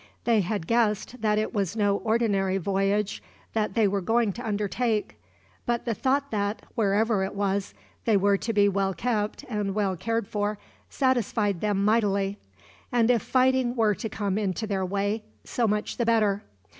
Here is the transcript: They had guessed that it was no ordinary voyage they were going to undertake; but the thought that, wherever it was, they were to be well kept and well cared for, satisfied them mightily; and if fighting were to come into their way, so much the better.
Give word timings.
They 0.23 0.41
had 0.41 0.65
guessed 0.65 1.21
that 1.21 1.37
it 1.37 1.53
was 1.53 1.75
no 1.75 1.97
ordinary 1.97 2.57
voyage 2.57 3.21
they 3.53 3.87
were 3.87 4.01
going 4.01 4.33
to 4.33 4.43
undertake; 4.47 5.15
but 5.67 5.85
the 5.85 5.93
thought 5.93 6.31
that, 6.31 6.63
wherever 6.73 7.23
it 7.23 7.35
was, 7.35 7.75
they 8.05 8.17
were 8.17 8.35
to 8.37 8.51
be 8.51 8.67
well 8.67 8.95
kept 8.95 9.45
and 9.47 9.75
well 9.75 9.95
cared 9.95 10.27
for, 10.27 10.57
satisfied 10.89 11.61
them 11.61 11.85
mightily; 11.85 12.39
and 12.91 13.11
if 13.11 13.21
fighting 13.21 13.75
were 13.75 13.93
to 13.93 14.09
come 14.09 14.39
into 14.39 14.65
their 14.65 14.83
way, 14.83 15.21
so 15.43 15.67
much 15.67 15.97
the 15.97 16.05
better. 16.07 16.41